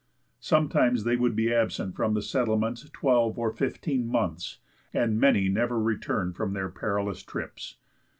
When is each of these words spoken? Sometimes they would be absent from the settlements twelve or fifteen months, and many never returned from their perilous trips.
Sometimes 0.39 1.03
they 1.03 1.15
would 1.15 1.35
be 1.35 1.53
absent 1.53 1.95
from 1.95 2.15
the 2.15 2.23
settlements 2.23 2.89
twelve 2.91 3.37
or 3.37 3.51
fifteen 3.51 4.07
months, 4.07 4.57
and 4.95 5.19
many 5.19 5.47
never 5.47 5.79
returned 5.79 6.35
from 6.35 6.53
their 6.53 6.69
perilous 6.69 7.21
trips. 7.21 7.77